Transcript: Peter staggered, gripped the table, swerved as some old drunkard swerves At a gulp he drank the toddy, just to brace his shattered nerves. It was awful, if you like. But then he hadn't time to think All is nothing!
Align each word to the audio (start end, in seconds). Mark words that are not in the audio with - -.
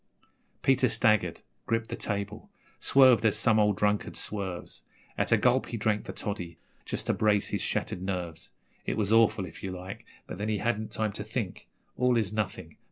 Peter 0.63 0.89
staggered, 0.89 1.41
gripped 1.67 1.89
the 1.89 1.95
table, 1.95 2.49
swerved 2.79 3.23
as 3.23 3.37
some 3.37 3.59
old 3.59 3.77
drunkard 3.77 4.17
swerves 4.17 4.81
At 5.15 5.31
a 5.31 5.37
gulp 5.37 5.67
he 5.67 5.77
drank 5.77 6.05
the 6.05 6.11
toddy, 6.11 6.57
just 6.85 7.05
to 7.05 7.13
brace 7.13 7.49
his 7.49 7.61
shattered 7.61 8.01
nerves. 8.01 8.49
It 8.83 8.97
was 8.97 9.13
awful, 9.13 9.45
if 9.45 9.61
you 9.61 9.71
like. 9.71 10.03
But 10.25 10.39
then 10.39 10.49
he 10.49 10.57
hadn't 10.57 10.91
time 10.91 11.11
to 11.11 11.23
think 11.23 11.67
All 11.97 12.17
is 12.17 12.33
nothing! 12.33 12.77